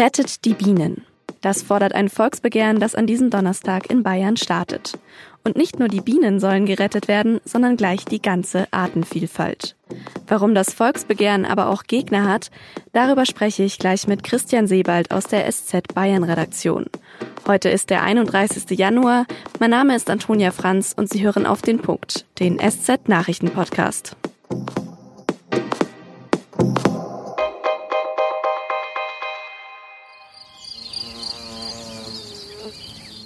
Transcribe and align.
Rettet 0.00 0.46
die 0.46 0.54
Bienen. 0.54 1.04
Das 1.42 1.62
fordert 1.62 1.94
ein 1.94 2.08
Volksbegehren, 2.08 2.80
das 2.80 2.94
an 2.94 3.06
diesem 3.06 3.28
Donnerstag 3.28 3.90
in 3.90 4.02
Bayern 4.02 4.38
startet. 4.38 4.98
Und 5.44 5.58
nicht 5.58 5.78
nur 5.78 5.88
die 5.88 6.00
Bienen 6.00 6.40
sollen 6.40 6.64
gerettet 6.64 7.06
werden, 7.06 7.38
sondern 7.44 7.76
gleich 7.76 8.06
die 8.06 8.22
ganze 8.22 8.66
Artenvielfalt. 8.70 9.76
Warum 10.26 10.54
das 10.54 10.72
Volksbegehren 10.72 11.44
aber 11.44 11.68
auch 11.68 11.82
Gegner 11.82 12.26
hat, 12.26 12.50
darüber 12.94 13.26
spreche 13.26 13.62
ich 13.62 13.78
gleich 13.78 14.06
mit 14.06 14.22
Christian 14.22 14.66
Sebald 14.66 15.10
aus 15.10 15.24
der 15.24 15.46
SZ 15.52 15.92
Bayern 15.94 16.24
Redaktion. 16.24 16.86
Heute 17.46 17.68
ist 17.68 17.90
der 17.90 18.02
31. 18.02 18.70
Januar. 18.78 19.26
Mein 19.58 19.70
Name 19.70 19.94
ist 19.94 20.08
Antonia 20.08 20.50
Franz 20.50 20.94
und 20.96 21.10
Sie 21.10 21.22
hören 21.22 21.44
auf 21.44 21.60
den 21.60 21.78
Punkt, 21.78 22.24
den 22.38 22.58
SZ 22.58 23.06
Nachrichten 23.06 23.50
Podcast. 23.50 24.16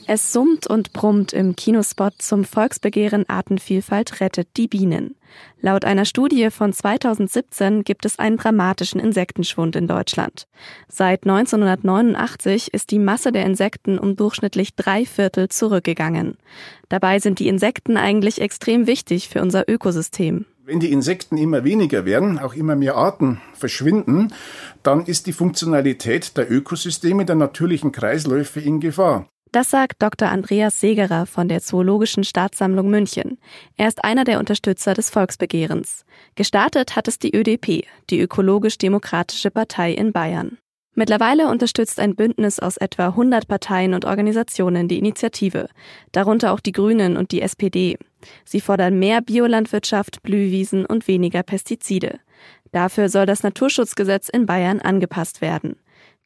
Es 0.07 0.33
summt 0.33 0.67
und 0.67 0.93
brummt 0.93 1.33
im 1.33 1.57
Kinospot 1.57 2.15
zum 2.19 2.45
Volksbegehren 2.45 3.27
Artenvielfalt 3.27 4.21
rettet 4.21 4.49
die 4.57 4.69
Bienen. 4.69 5.17
Laut 5.61 5.87
einer 5.87 6.05
Studie 6.05 6.51
von 6.51 6.75
2017 6.75 7.85
gibt 7.85 8.05
es 8.05 8.19
einen 8.19 8.37
dramatischen 8.37 9.01
Insektenschwund 9.01 9.77
in 9.77 9.89
Deutschland. 9.89 10.47
Seit 10.89 11.23
1989 11.25 12.75
ist 12.75 12.91
die 12.91 12.98
Masse 12.98 13.33
der 13.33 13.47
Insekten 13.47 13.98
um 13.98 14.15
durchschnittlich 14.15 14.75
drei 14.77 15.07
Viertel 15.07 15.48
zurückgegangen. 15.48 16.37
Dabei 16.91 17.19
sind 17.19 17.39
die 17.39 17.48
Insekten 17.48 17.97
eigentlich 17.97 18.43
extrem 18.43 18.87
wichtig 18.87 19.31
für 19.31 19.41
unser 19.41 19.69
Ökosystem. 19.71 20.45
Wenn 20.67 20.81
die 20.81 20.93
Insekten 20.93 21.37
immer 21.39 21.65
weniger 21.65 22.05
werden, 22.05 22.39
auch 22.39 22.55
immer 22.55 22.77
mehr 22.77 22.97
Arten 22.97 23.41
verschwinden, 23.55 24.33
dann 24.83 25.05
ist 25.06 25.27
die 25.27 25.33
Funktionalität 25.33 26.37
der 26.37 26.50
Ökosysteme, 26.50 27.25
der 27.25 27.37
natürlichen 27.37 27.93
Kreisläufe 27.93 28.61
in 28.61 28.81
Gefahr. 28.81 29.28
Das 29.55 29.70
sagt 29.70 30.02
Dr. 30.02 30.30
Andreas 30.30 30.80
Segerer 30.80 31.27
von 31.27 31.47
der 31.47 31.60
Zoologischen 31.60 32.24
Staatssammlung 32.24 32.91
München. 32.91 33.38
Er 33.77 33.86
ist 33.86 34.02
einer 34.02 34.24
der 34.24 34.41
Unterstützer 34.41 34.94
des 34.94 35.10
Volksbegehrens. 35.10 36.05
Gestartet 36.34 36.97
hat 36.97 37.06
es 37.06 37.20
die 37.20 37.36
ÖDP, 37.36 37.86
die 38.10 38.19
Ökologisch-Demokratische 38.19 39.52
Partei 39.52 39.92
in 39.92 40.10
Bayern. 40.10 40.58
Mittlerweile 40.97 41.50
unterstützt 41.50 42.00
ein 42.00 42.16
Bündnis 42.16 42.58
aus 42.58 42.78
etwa 42.78 43.06
100 43.10 43.47
Parteien 43.47 43.94
und 43.94 44.05
Organisationen 44.05 44.88
die 44.88 44.98
Initiative, 44.98 45.69
darunter 46.10 46.52
auch 46.52 46.58
die 46.58 46.72
Grünen 46.72 47.16
und 47.16 47.30
die 47.30 47.41
SPD. 47.41 47.97
Sie 48.44 48.60
fordern 48.60 48.98
mehr 48.98 49.20
Biolandwirtschaft, 49.20 50.25
Blühwiesen 50.25 50.84
und 50.84 51.06
weniger 51.06 51.44
Pestizide. 51.44 52.19
Dafür 52.72 53.08
soll 53.08 53.27
das 53.27 53.44
Naturschutzgesetz 53.44 54.28
in 54.28 54.47
Bayern 54.47 54.80
angepasst 54.80 55.41
werden. 55.41 55.77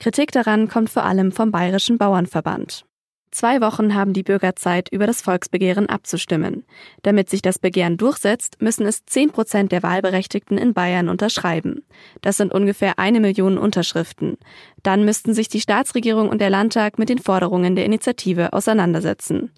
Kritik 0.00 0.32
daran 0.32 0.68
kommt 0.68 0.88
vor 0.88 1.04
allem 1.04 1.30
vom 1.30 1.50
Bayerischen 1.50 1.98
Bauernverband. 1.98 2.87
Zwei 3.30 3.60
Wochen 3.60 3.94
haben 3.94 4.14
die 4.14 4.22
Bürger 4.22 4.56
Zeit, 4.56 4.88
über 4.90 5.06
das 5.06 5.20
Volksbegehren 5.20 5.88
abzustimmen. 5.88 6.64
Damit 7.02 7.28
sich 7.28 7.42
das 7.42 7.58
Begehren 7.58 7.96
durchsetzt, 7.96 8.60
müssen 8.60 8.86
es 8.86 9.04
zehn 9.04 9.30
Prozent 9.30 9.70
der 9.70 9.82
Wahlberechtigten 9.82 10.56
in 10.56 10.72
Bayern 10.72 11.08
unterschreiben. 11.08 11.84
Das 12.22 12.38
sind 12.38 12.52
ungefähr 12.52 12.98
eine 12.98 13.20
Million 13.20 13.58
Unterschriften. 13.58 14.38
Dann 14.82 15.04
müssten 15.04 15.34
sich 15.34 15.48
die 15.48 15.60
Staatsregierung 15.60 16.28
und 16.28 16.40
der 16.40 16.50
Landtag 16.50 16.98
mit 16.98 17.10
den 17.10 17.18
Forderungen 17.18 17.76
der 17.76 17.84
Initiative 17.84 18.52
auseinandersetzen. 18.52 19.52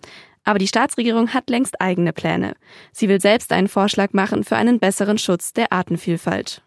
Aber 0.44 0.58
die 0.58 0.68
Staatsregierung 0.68 1.34
hat 1.34 1.50
längst 1.50 1.80
eigene 1.80 2.12
Pläne. 2.12 2.54
Sie 2.92 3.08
will 3.08 3.20
selbst 3.20 3.52
einen 3.52 3.68
Vorschlag 3.68 4.12
machen 4.12 4.42
für 4.42 4.56
einen 4.56 4.80
besseren 4.80 5.18
Schutz 5.18 5.52
der 5.52 5.72
Artenvielfalt. 5.72 6.62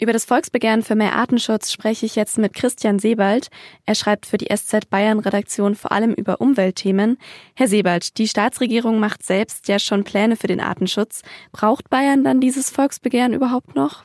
Über 0.00 0.12
das 0.12 0.24
Volksbegehren 0.24 0.82
für 0.82 0.96
mehr 0.96 1.14
Artenschutz 1.14 1.70
spreche 1.70 2.06
ich 2.06 2.16
jetzt 2.16 2.36
mit 2.38 2.54
Christian 2.54 2.98
Sebald. 2.98 3.48
Er 3.86 3.94
schreibt 3.94 4.26
für 4.26 4.38
die 4.38 4.54
SZ 4.54 4.90
Bayern 4.90 5.20
Redaktion 5.20 5.74
vor 5.74 5.92
allem 5.92 6.12
über 6.12 6.40
Umweltthemen. 6.40 7.18
Herr 7.54 7.68
Sebald, 7.68 8.18
die 8.18 8.26
Staatsregierung 8.26 8.98
macht 8.98 9.22
selbst 9.22 9.68
ja 9.68 9.78
schon 9.78 10.02
Pläne 10.02 10.36
für 10.36 10.48
den 10.48 10.60
Artenschutz. 10.60 11.22
Braucht 11.52 11.88
Bayern 11.88 12.24
dann 12.24 12.40
dieses 12.40 12.70
Volksbegehren 12.70 13.32
überhaupt 13.32 13.76
noch? 13.76 14.04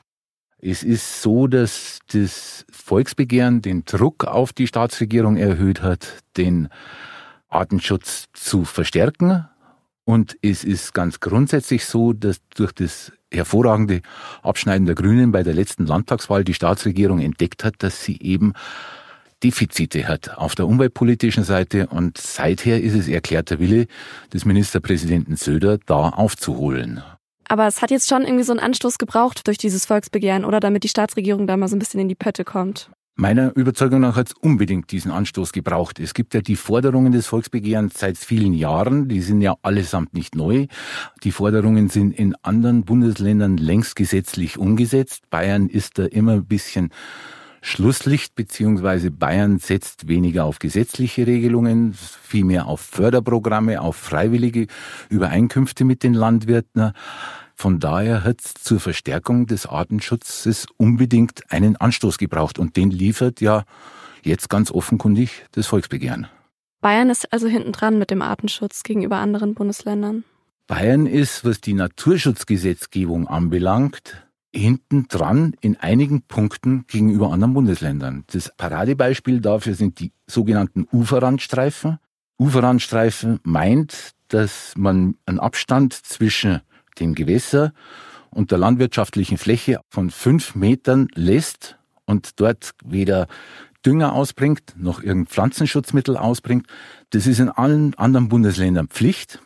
Es 0.59 0.83
ist 0.83 1.21
so, 1.21 1.47
dass 1.47 1.99
das 2.11 2.65
Volksbegehren 2.71 3.61
den 3.61 3.85
Druck 3.85 4.25
auf 4.25 4.53
die 4.53 4.67
Staatsregierung 4.67 5.37
erhöht 5.37 5.81
hat, 5.81 6.23
den 6.35 6.69
Artenschutz 7.47 8.25
zu 8.33 8.65
verstärken. 8.65 9.47
Und 10.03 10.37
es 10.41 10.63
ist 10.63 10.93
ganz 10.93 11.19
grundsätzlich 11.19 11.85
so, 11.85 12.13
dass 12.13 12.37
durch 12.55 12.71
das 12.71 13.11
hervorragende 13.33 14.01
Abschneiden 14.41 14.85
der 14.85 14.95
Grünen 14.95 15.31
bei 15.31 15.43
der 15.43 15.53
letzten 15.53 15.85
Landtagswahl 15.85 16.43
die 16.43 16.53
Staatsregierung 16.53 17.19
entdeckt 17.19 17.63
hat, 17.63 17.75
dass 17.79 18.03
sie 18.03 18.19
eben 18.21 18.53
Defizite 19.43 20.07
hat 20.07 20.37
auf 20.37 20.55
der 20.55 20.67
umweltpolitischen 20.67 21.43
Seite 21.43 21.87
und 21.87 22.17
seither 22.17 22.81
ist 22.81 22.95
es 22.95 23.07
erklärter 23.07 23.59
Wille 23.59 23.87
des 24.33 24.45
Ministerpräsidenten 24.45 25.35
Söder, 25.35 25.77
da 25.85 26.09
aufzuholen. 26.09 27.03
Aber 27.47 27.67
es 27.67 27.81
hat 27.81 27.91
jetzt 27.91 28.09
schon 28.09 28.23
irgendwie 28.23 28.43
so 28.43 28.51
einen 28.51 28.59
Anstoß 28.59 28.97
gebraucht 28.97 29.47
durch 29.47 29.57
dieses 29.57 29.85
Volksbegehren 29.85 30.43
oder 30.43 30.59
damit 30.59 30.83
die 30.83 30.89
Staatsregierung 30.89 31.47
da 31.47 31.55
mal 31.55 31.67
so 31.67 31.75
ein 31.75 31.79
bisschen 31.79 31.99
in 31.99 32.09
die 32.09 32.15
Pötte 32.15 32.43
kommt. 32.43 32.89
Meiner 33.19 33.51
Überzeugung 33.55 34.01
nach 34.01 34.15
hat 34.15 34.27
es 34.27 34.33
unbedingt 34.35 34.91
diesen 34.91 35.09
Anstoß 35.09 35.51
gebraucht. 35.51 35.99
Es 35.99 36.13
gibt 36.13 36.35
ja 36.35 36.41
die 36.41 36.55
Forderungen 36.55 37.11
des 37.11 37.25
Volksbegehrens 37.25 37.95
seit 37.97 38.15
vielen 38.15 38.53
Jahren, 38.53 39.07
die 39.07 39.21
sind 39.21 39.41
ja 39.41 39.55
allesamt 39.63 40.13
nicht 40.13 40.35
neu. 40.35 40.67
Die 41.23 41.31
Forderungen 41.31 41.89
sind 41.89 42.11
in 42.11 42.35
anderen 42.43 42.85
Bundesländern 42.85 43.57
längst 43.57 43.95
gesetzlich 43.95 44.59
umgesetzt. 44.59 45.31
Bayern 45.31 45.67
ist 45.67 45.97
da 45.97 46.05
immer 46.05 46.33
ein 46.33 46.45
bisschen 46.45 46.89
Schlusslicht, 47.63 48.35
beziehungsweise 48.35 49.09
Bayern 49.09 49.57
setzt 49.57 50.07
weniger 50.07 50.45
auf 50.45 50.59
gesetzliche 50.59 51.25
Regelungen, 51.25 51.95
vielmehr 52.21 52.67
auf 52.67 52.81
Förderprogramme, 52.81 53.81
auf 53.81 53.95
freiwillige 53.95 54.67
Übereinkünfte 55.09 55.85
mit 55.85 56.03
den 56.03 56.13
Landwirten. 56.13 56.91
Von 57.59 57.79
daher 57.79 58.23
hat 58.23 58.41
es 58.41 58.53
zur 58.53 58.79
Verstärkung 58.79 59.47
des 59.47 59.65
Artenschutzes 59.65 60.67
unbedingt 60.77 61.51
einen 61.51 61.75
Anstoß 61.75 62.19
gebraucht 62.19 62.59
und 62.59 62.77
den 62.77 62.91
liefert 62.91 63.41
ja 63.41 63.63
jetzt 64.21 64.49
ganz 64.51 64.69
offenkundig 64.69 65.43
das 65.53 65.65
Volksbegehren. 65.65 66.27
Bayern 66.81 67.09
ist 67.09 67.33
also 67.33 67.47
hinten 67.47 67.71
dran 67.71 67.97
mit 67.97 68.11
dem 68.11 68.21
Artenschutz 68.21 68.83
gegenüber 68.83 69.17
anderen 69.17 69.55
Bundesländern. 69.55 70.23
Bayern 70.67 71.07
ist, 71.07 71.45
was 71.45 71.59
die 71.59 71.73
Naturschutzgesetzgebung 71.73 73.27
anbelangt, 73.27 74.27
hinten 74.53 75.07
dran 75.07 75.55
in 75.59 75.77
einigen 75.77 76.21
Punkten 76.21 76.85
gegenüber 76.87 77.31
anderen 77.31 77.55
Bundesländern. 77.55 78.23
Das 78.27 78.51
Paradebeispiel 78.55 79.41
dafür 79.41 79.73
sind 79.73 79.99
die 79.99 80.11
sogenannten 80.27 80.87
Uferrandstreifen. 80.91 81.97
Uferrandstreifen 82.37 83.39
meint, 83.43 84.11
dass 84.27 84.73
man 84.77 85.15
einen 85.25 85.39
Abstand 85.39 85.93
zwischen 85.93 86.61
dem 86.99 87.15
Gewässer 87.15 87.73
und 88.29 88.51
der 88.51 88.57
landwirtschaftlichen 88.57 89.37
Fläche 89.37 89.79
von 89.89 90.09
fünf 90.09 90.55
Metern 90.55 91.07
lässt 91.13 91.77
und 92.05 92.39
dort 92.39 92.71
weder 92.83 93.27
Dünger 93.85 94.13
ausbringt, 94.13 94.75
noch 94.77 95.01
irgendein 95.01 95.27
Pflanzenschutzmittel 95.27 96.17
ausbringt. 96.17 96.67
Das 97.11 97.25
ist 97.25 97.39
in 97.39 97.49
allen 97.49 97.93
anderen 97.95 98.27
Bundesländern 98.29 98.87
Pflicht. 98.87 99.39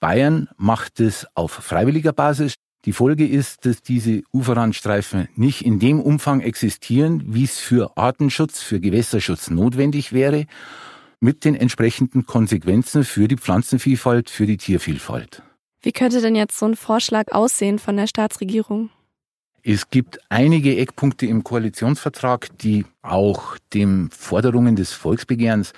Bayern 0.00 0.48
macht 0.56 1.00
es 1.00 1.26
auf 1.34 1.52
freiwilliger 1.52 2.12
Basis. 2.12 2.54
Die 2.84 2.92
Folge 2.92 3.26
ist, 3.26 3.64
dass 3.64 3.82
diese 3.82 4.22
Uferrandstreifen 4.32 5.28
nicht 5.36 5.64
in 5.64 5.78
dem 5.78 6.00
Umfang 6.00 6.40
existieren, 6.40 7.22
wie 7.26 7.44
es 7.44 7.58
für 7.58 7.96
Artenschutz, 7.96 8.62
für 8.62 8.80
Gewässerschutz 8.80 9.48
notwendig 9.48 10.12
wäre, 10.12 10.46
mit 11.20 11.46
den 11.46 11.54
entsprechenden 11.54 12.26
Konsequenzen 12.26 13.04
für 13.04 13.28
die 13.28 13.38
Pflanzenvielfalt, 13.38 14.28
für 14.28 14.46
die 14.46 14.58
Tiervielfalt. 14.58 15.42
Wie 15.84 15.92
könnte 15.92 16.22
denn 16.22 16.34
jetzt 16.34 16.58
so 16.58 16.64
ein 16.64 16.76
Vorschlag 16.76 17.30
aussehen 17.32 17.78
von 17.78 17.98
der 17.98 18.06
Staatsregierung? 18.06 18.88
Es 19.62 19.90
gibt 19.90 20.18
einige 20.30 20.78
Eckpunkte 20.78 21.26
im 21.26 21.44
Koalitionsvertrag, 21.44 22.48
die 22.56 22.86
auch 23.02 23.58
den 23.74 24.08
Forderungen 24.10 24.76
des 24.76 24.94
Volksbegehrens 24.94 25.74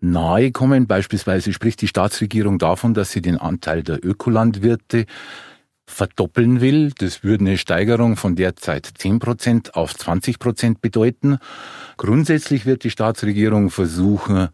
nahe 0.00 0.50
kommen. 0.50 0.88
Beispielsweise 0.88 1.52
spricht 1.52 1.80
die 1.80 1.86
Staatsregierung 1.86 2.58
davon, 2.58 2.92
dass 2.92 3.12
sie 3.12 3.22
den 3.22 3.38
Anteil 3.38 3.84
der 3.84 4.04
Ökolandwirte 4.04 5.06
verdoppeln 5.86 6.60
will. 6.60 6.90
Das 6.98 7.22
würde 7.22 7.44
eine 7.44 7.56
Steigerung 7.56 8.16
von 8.16 8.34
derzeit 8.34 8.90
10 8.98 9.20
Prozent 9.20 9.76
auf 9.76 9.94
20 9.94 10.40
Prozent 10.40 10.80
bedeuten. 10.80 11.38
Grundsätzlich 11.98 12.66
wird 12.66 12.82
die 12.82 12.90
Staatsregierung 12.90 13.70
versuchen, 13.70 14.48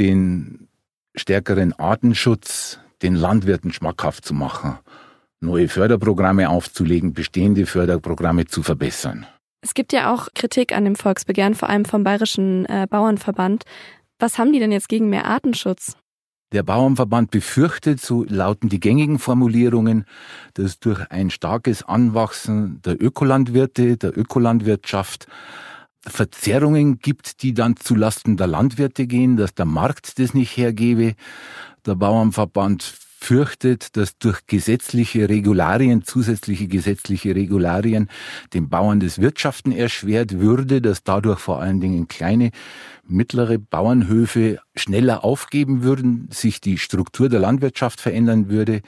den 0.00 0.66
stärkeren 1.14 1.72
Artenschutz 1.72 2.80
den 3.02 3.14
Landwirten 3.14 3.72
schmackhaft 3.72 4.24
zu 4.24 4.34
machen, 4.34 4.78
neue 5.40 5.68
Förderprogramme 5.68 6.48
aufzulegen, 6.48 7.12
bestehende 7.12 7.66
Förderprogramme 7.66 8.46
zu 8.46 8.62
verbessern. 8.62 9.26
Es 9.60 9.74
gibt 9.74 9.92
ja 9.92 10.12
auch 10.12 10.28
Kritik 10.34 10.74
an 10.74 10.84
dem 10.84 10.96
Volksbegehren, 10.96 11.54
vor 11.54 11.68
allem 11.68 11.84
vom 11.84 12.02
Bayerischen 12.02 12.66
äh, 12.66 12.86
Bauernverband. 12.88 13.64
Was 14.18 14.38
haben 14.38 14.52
die 14.52 14.58
denn 14.58 14.72
jetzt 14.72 14.88
gegen 14.88 15.08
mehr 15.08 15.26
Artenschutz? 15.26 15.96
Der 16.52 16.62
Bauernverband 16.62 17.30
befürchtet, 17.30 18.00
so 18.00 18.24
lauten 18.24 18.68
die 18.68 18.80
gängigen 18.80 19.18
Formulierungen, 19.18 20.04
dass 20.54 20.78
durch 20.78 21.00
ein 21.10 21.30
starkes 21.30 21.82
Anwachsen 21.82 22.82
der 22.82 23.02
Ökolandwirte, 23.02 23.96
der 23.96 24.16
Ökolandwirtschaft 24.18 25.28
Verzerrungen 26.06 26.98
gibt, 26.98 27.42
die 27.42 27.54
dann 27.54 27.76
zulasten 27.76 28.36
der 28.36 28.48
Landwirte 28.48 29.06
gehen, 29.06 29.36
dass 29.36 29.54
der 29.54 29.64
Markt 29.64 30.18
das 30.18 30.34
nicht 30.34 30.56
hergebe. 30.56 31.14
Der 31.84 31.96
Bauernverband 31.96 32.82
fürchtet, 33.22 33.96
dass 33.96 34.18
durch 34.18 34.46
gesetzliche 34.46 35.28
Regularien, 35.28 36.04
zusätzliche 36.04 36.66
gesetzliche 36.66 37.34
Regularien, 37.34 38.08
den 38.52 38.68
Bauern 38.68 39.00
das 39.00 39.20
Wirtschaften 39.20 39.72
erschwert 39.72 40.40
würde, 40.40 40.80
dass 40.82 41.04
dadurch 41.04 41.38
vor 41.38 41.60
allen 41.60 41.80
Dingen 41.80 42.08
kleine, 42.08 42.50
mittlere 43.06 43.58
Bauernhöfe 43.58 44.58
schneller 44.76 45.24
aufgeben 45.24 45.82
würden, 45.82 46.28
sich 46.32 46.60
die 46.60 46.78
Struktur 46.78 47.28
der 47.28 47.40
Landwirtschaft 47.40 48.00
verändern 48.00 48.48
würde. 48.48 48.80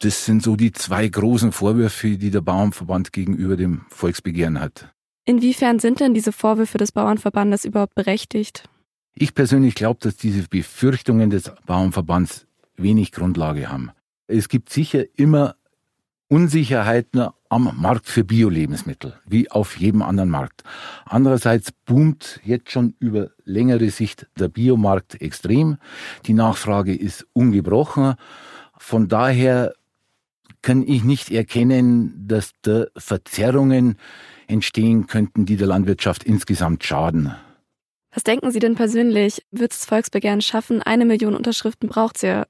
Das 0.00 0.24
sind 0.24 0.42
so 0.42 0.56
die 0.56 0.72
zwei 0.72 1.08
großen 1.08 1.52
Vorwürfe, 1.52 2.18
die 2.18 2.30
der 2.30 2.42
Bauernverband 2.42 3.12
gegenüber 3.12 3.56
dem 3.56 3.82
Volksbegehren 3.88 4.60
hat. 4.60 4.92
Inwiefern 5.24 5.78
sind 5.80 6.00
denn 6.00 6.14
diese 6.14 6.32
Vorwürfe 6.32 6.78
des 6.78 6.92
Bauernverbandes 6.92 7.64
überhaupt 7.64 7.94
berechtigt? 7.94 8.68
Ich 9.18 9.34
persönlich 9.34 9.74
glaube, 9.74 9.98
dass 10.02 10.18
diese 10.18 10.46
Befürchtungen 10.46 11.30
des 11.30 11.50
Bauernverbands 11.64 12.46
wenig 12.76 13.12
Grundlage 13.12 13.70
haben. 13.70 13.90
Es 14.26 14.50
gibt 14.50 14.68
sicher 14.68 15.04
immer 15.16 15.56
Unsicherheiten 16.28 17.28
am 17.48 17.80
Markt 17.80 18.08
für 18.08 18.24
Bio-Lebensmittel, 18.24 19.18
wie 19.26 19.50
auf 19.50 19.78
jedem 19.78 20.02
anderen 20.02 20.28
Markt. 20.28 20.64
Andererseits 21.06 21.72
boomt 21.72 22.40
jetzt 22.44 22.70
schon 22.70 22.94
über 22.98 23.30
längere 23.44 23.88
Sicht 23.88 24.26
der 24.38 24.48
Biomarkt 24.48 25.18
extrem. 25.22 25.78
Die 26.26 26.34
Nachfrage 26.34 26.94
ist 26.94 27.26
ungebrochen. 27.32 28.16
Von 28.76 29.08
daher 29.08 29.72
kann 30.60 30.86
ich 30.86 31.04
nicht 31.04 31.30
erkennen, 31.30 32.26
dass 32.28 32.52
da 32.60 32.84
Verzerrungen 32.98 33.96
entstehen 34.46 35.06
könnten, 35.06 35.46
die 35.46 35.56
der 35.56 35.68
Landwirtschaft 35.68 36.22
insgesamt 36.24 36.84
schaden. 36.84 37.34
Was 38.16 38.24
denken 38.24 38.50
Sie 38.50 38.60
denn 38.60 38.76
persönlich? 38.76 39.42
Wird 39.50 39.72
es 39.72 39.84
Volksbegehren 39.84 40.40
schaffen? 40.40 40.80
Eine 40.80 41.04
Million 41.04 41.34
Unterschriften 41.34 41.90
braucht 41.90 42.16
es 42.16 42.22
ja. 42.22 42.46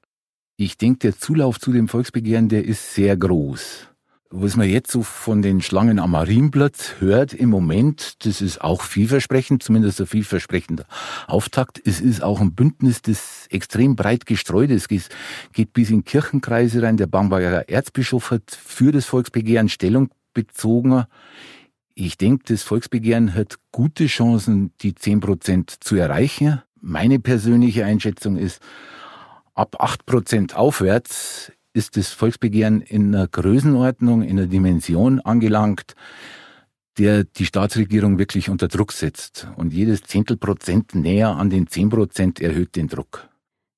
Ich 0.55 0.77
denke, 0.77 0.99
der 0.99 1.19
Zulauf 1.19 1.59
zu 1.59 1.73
dem 1.73 1.89
Volksbegehren, 1.89 2.47
der 2.47 2.63
ist 2.63 2.93
sehr 2.93 3.17
groß. 3.17 3.89
Was 4.29 4.55
man 4.55 4.69
jetzt 4.69 4.89
so 4.89 5.03
von 5.03 5.41
den 5.41 5.59
Schlangen 5.59 5.99
am 5.99 6.11
Marienplatz 6.11 6.95
hört 6.99 7.33
im 7.33 7.49
Moment, 7.49 8.25
das 8.25 8.39
ist 8.39 8.61
auch 8.61 8.81
vielversprechend, 8.81 9.61
zumindest 9.61 9.99
ein 9.99 10.07
vielversprechender 10.07 10.85
Auftakt. 11.27 11.81
Es 11.83 11.99
ist 11.99 12.23
auch 12.23 12.39
ein 12.39 12.55
Bündnis, 12.55 13.01
das 13.01 13.47
extrem 13.49 13.97
breit 13.97 14.25
gestreut 14.25 14.69
ist. 14.69 14.89
Es 14.89 15.09
geht 15.51 15.73
bis 15.73 15.89
in 15.89 16.05
Kirchenkreise 16.05 16.81
rein. 16.81 16.95
Der 16.95 17.07
Bamberger 17.07 17.67
Erzbischof 17.67 18.31
hat 18.31 18.51
für 18.51 18.93
das 18.93 19.03
Volksbegehren 19.03 19.67
Stellung 19.67 20.11
bezogen. 20.33 21.03
Ich 21.99 22.15
denke, 22.15 22.43
das 22.45 22.61
Volksbegehren 22.61 23.33
hat 23.33 23.55
gute 23.71 24.05
Chancen, 24.05 24.71
die 24.81 24.93
10 24.93 25.19
Prozent 25.19 25.71
zu 25.79 25.95
erreichen. 25.95 26.61
Meine 26.79 27.17
persönliche 27.17 27.85
Einschätzung 27.85 28.37
ist, 28.37 28.61
ab 29.55 29.77
8 29.79 30.05
Prozent 30.05 30.55
aufwärts 30.55 31.51
ist 31.73 31.97
das 31.97 32.09
Volksbegehren 32.09 32.81
in 32.81 33.15
einer 33.15 33.27
Größenordnung, 33.27 34.21
in 34.21 34.37
einer 34.37 34.45
Dimension 34.45 35.21
angelangt, 35.21 35.95
der 36.99 37.23
die 37.23 37.47
Staatsregierung 37.47 38.19
wirklich 38.19 38.51
unter 38.51 38.67
Druck 38.67 38.91
setzt. 38.91 39.47
Und 39.55 39.73
jedes 39.73 40.03
Zehntelprozent 40.03 40.93
näher 40.93 41.29
an 41.29 41.49
den 41.49 41.65
10 41.65 41.89
Prozent 41.89 42.39
erhöht 42.39 42.75
den 42.75 42.89
Druck. 42.89 43.27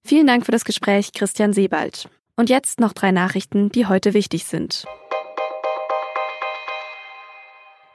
Vielen 0.06 0.28
Dank 0.28 0.46
für 0.46 0.52
das 0.52 0.66
Gespräch, 0.66 1.14
Christian 1.14 1.54
Sebald. 1.54 2.10
Und 2.36 2.50
jetzt 2.50 2.82
noch 2.82 2.92
drei 2.92 3.12
Nachrichten, 3.12 3.70
die 3.70 3.86
heute 3.86 4.14
wichtig 4.14 4.44
sind. 4.44 4.84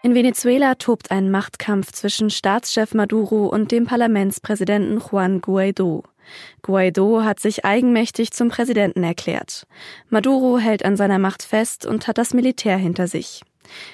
In 0.04 0.14
Venezuela 0.14 0.74
tobt 0.74 1.10
ein 1.10 1.30
Machtkampf 1.30 1.90
zwischen 1.90 2.28
Staatschef 2.28 2.92
Maduro 2.92 3.46
und 3.46 3.72
dem 3.72 3.86
Parlamentspräsidenten 3.86 5.00
Juan 5.00 5.40
Guaido. 5.40 6.02
Guaido 6.60 7.24
hat 7.24 7.40
sich 7.40 7.64
eigenmächtig 7.64 8.30
zum 8.32 8.50
Präsidenten 8.50 9.02
erklärt. 9.02 9.66
Maduro 10.10 10.58
hält 10.58 10.84
an 10.84 10.98
seiner 10.98 11.18
Macht 11.18 11.42
fest 11.42 11.86
und 11.86 12.06
hat 12.06 12.18
das 12.18 12.34
Militär 12.34 12.76
hinter 12.76 13.08
sich. 13.08 13.40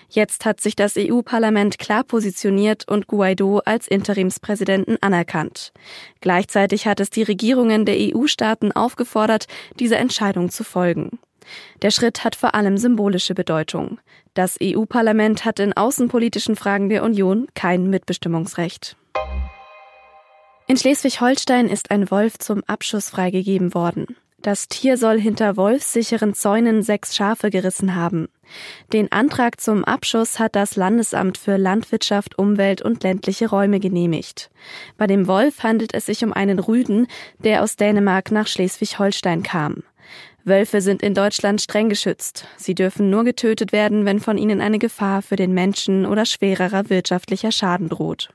Jetzt 0.09 0.47
hat 0.47 0.61
sich 0.61 0.75
das 0.75 0.97
EU-Parlament 0.99 1.79
klar 1.79 2.03
positioniert 2.03 2.89
und 2.89 3.07
Guaido 3.07 3.61
als 3.65 3.87
Interimspräsidenten 3.87 5.01
anerkannt. 5.01 5.73
Gleichzeitig 6.21 6.89
hat 6.89 6.99
es 6.99 7.11
die 7.11 7.23
Regierungen 7.23 7.85
der 7.85 7.95
EU-Staaten 7.97 8.73
aufgefordert, 8.73 9.47
dieser 9.79 9.99
Entscheidung 9.99 10.51
zu 10.51 10.65
folgen. 10.65 11.21
Der 11.83 11.91
Schritt 11.91 12.25
hat 12.25 12.37
vor 12.37 12.55
allem 12.55 12.77
symbolische 12.79 13.35
Bedeutung. 13.35 13.99
Das 14.35 14.59
EU-Parlament 14.63 15.45
hat 15.45 15.59
in 15.59 15.73
außenpolitischen 15.73 16.57
Fragen 16.57 16.89
der 16.89 17.03
Union 17.03 17.49
kein 17.55 17.91
Mitbestimmungsrecht. 17.91 18.97
In 20.67 20.77
Schleswig-Holstein 20.77 21.67
ist 21.69 21.91
ein 21.91 22.11
Wolf 22.11 22.39
zum 22.39 22.63
Abschuss 22.67 23.11
freigegeben 23.11 23.75
worden. 23.75 24.07
Das 24.43 24.69
Tier 24.69 24.97
soll 24.97 25.21
hinter 25.21 25.59
wolfssicheren 25.59 26.33
Zäunen 26.33 26.83
sechs 26.83 27.15
Schafe 27.15 27.51
gerissen 27.51 27.95
haben. 27.95 28.29
Den 28.93 29.13
Antrag 29.13 29.61
zum 29.61 29.85
Abschuss 29.85 30.39
hat 30.39 30.57
das 30.57 30.77
Landesamt 30.77 31.37
für 31.37 31.59
Landwirtschaft, 31.59 32.39
Umwelt 32.39 32.81
und 32.81 33.03
ländliche 33.03 33.51
Räume 33.51 33.81
genehmigt. 33.81 34.51
Bei 34.97 35.07
dem 35.07 35.27
Wolf 35.27 35.63
handelt 35.63 35.93
es 35.93 36.07
sich 36.07 36.25
um 36.25 36.33
einen 36.33 36.59
Rüden, 36.59 37.07
der 37.41 37.63
aus 37.63 37.77
Dänemark 37.77 38.31
nach 38.31 38.47
Schleswig-Holstein 38.47 39.43
kam. 39.43 39.83
Wölfe 40.45 40.81
sind 40.81 41.03
in 41.03 41.15
Deutschland 41.15 41.61
streng 41.61 41.89
geschützt. 41.89 42.47
Sie 42.57 42.75
dürfen 42.75 43.11
nur 43.11 43.25
getötet 43.25 43.73
werden, 43.73 44.05
wenn 44.05 44.21
von 44.21 44.39
ihnen 44.39 44.61
eine 44.61 44.79
Gefahr 44.79 45.23
für 45.23 45.37
den 45.37 45.53
Menschen 45.53 46.07
oder 46.07 46.25
schwererer 46.25 46.89
wirtschaftlicher 46.89 47.53
Schaden 47.53 47.89
droht. 47.89 48.31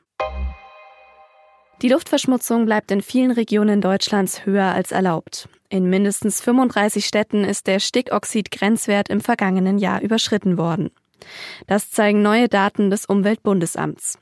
Die 1.82 1.90
Luftverschmutzung 1.90 2.66
bleibt 2.66 2.92
in 2.92 3.02
vielen 3.02 3.32
Regionen 3.32 3.82
Deutschlands 3.82 4.46
höher 4.46 4.74
als 4.74 4.92
erlaubt. 4.92 5.50
In 5.70 5.90
mindestens 5.90 6.40
35 6.42 7.06
Städten 7.06 7.44
ist 7.44 7.68
der 7.68 7.80
Stickoxid-Grenzwert 7.80 9.10
im 9.10 9.20
vergangenen 9.20 9.78
Jahr 9.78 10.02
überschritten 10.02 10.58
worden. 10.58 10.92
Das 11.68 11.92
zeigen 11.92 12.22
neue 12.22 12.48
Daten 12.48 12.90
des 12.90 13.06
Umweltbundesamts. 13.06 14.20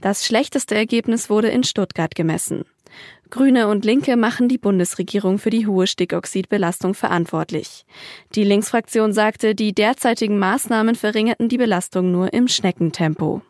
Das 0.00 0.24
schlechteste 0.24 0.74
Ergebnis 0.74 1.28
wurde 1.28 1.48
in 1.48 1.64
Stuttgart 1.64 2.14
gemessen. 2.14 2.64
Grüne 3.30 3.68
und 3.68 3.84
Linke 3.84 4.16
machen 4.16 4.48
die 4.48 4.58
Bundesregierung 4.58 5.38
für 5.38 5.50
die 5.50 5.66
hohe 5.66 5.86
Stickoxidbelastung 5.86 6.94
verantwortlich. 6.94 7.84
Die 8.34 8.44
Linksfraktion 8.44 9.12
sagte, 9.12 9.54
die 9.54 9.74
derzeitigen 9.74 10.38
Maßnahmen 10.38 10.94
verringerten 10.94 11.48
die 11.48 11.58
Belastung 11.58 12.12
nur 12.12 12.32
im 12.32 12.46
Schneckentempo. 12.46 13.42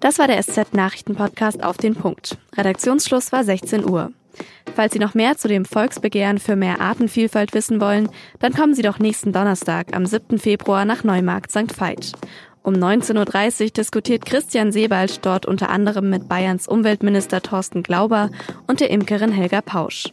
Das 0.00 0.18
war 0.18 0.28
der 0.28 0.40
SZ-Nachrichten-Podcast 0.40 1.64
auf 1.64 1.78
den 1.78 1.94
Punkt. 1.96 2.38
Redaktionsschluss 2.56 3.32
war 3.32 3.42
16 3.42 3.88
Uhr. 3.88 4.12
Falls 4.74 4.92
Sie 4.92 4.98
noch 4.98 5.14
mehr 5.14 5.38
zu 5.38 5.48
dem 5.48 5.64
Volksbegehren 5.64 6.38
für 6.38 6.54
mehr 6.54 6.80
Artenvielfalt 6.80 7.54
wissen 7.54 7.80
wollen, 7.80 8.10
dann 8.40 8.52
kommen 8.52 8.74
Sie 8.74 8.82
doch 8.82 8.98
nächsten 8.98 9.32
Donnerstag 9.32 9.96
am 9.96 10.04
7. 10.04 10.38
Februar 10.38 10.84
nach 10.84 11.02
Neumarkt 11.02 11.50
St. 11.50 11.80
Veit. 11.80 12.12
Um 12.66 12.74
19.30 12.74 13.62
Uhr 13.62 13.70
diskutiert 13.70 14.26
Christian 14.26 14.72
Sebald 14.72 15.24
dort 15.24 15.46
unter 15.46 15.70
anderem 15.70 16.10
mit 16.10 16.28
Bayerns 16.28 16.66
Umweltminister 16.66 17.40
Thorsten 17.40 17.84
Glauber 17.84 18.28
und 18.66 18.80
der 18.80 18.90
Imkerin 18.90 19.30
Helga 19.30 19.60
Pausch. 19.60 20.12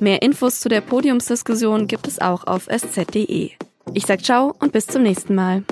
Mehr 0.00 0.20
Infos 0.20 0.60
zu 0.60 0.68
der 0.68 0.82
Podiumsdiskussion 0.82 1.86
gibt 1.86 2.06
es 2.06 2.20
auch 2.20 2.46
auf 2.46 2.68
sz.de. 2.68 3.52
Ich 3.94 4.04
sag 4.04 4.22
ciao 4.22 4.54
und 4.58 4.72
bis 4.72 4.86
zum 4.86 5.02
nächsten 5.02 5.34
Mal. 5.34 5.64